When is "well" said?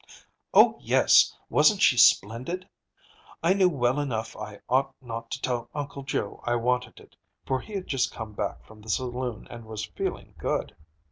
3.69-3.99